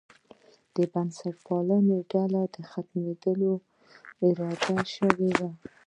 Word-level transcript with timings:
د 0.75 0.77
بنسټپالو 0.91 1.77
ډلو 2.11 2.41
د 2.55 2.57
ختمولو 2.71 3.53
اراده 4.25 4.75
شوې 4.95 5.31
وه. 5.39 5.49